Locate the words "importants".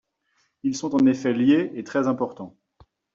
2.07-2.55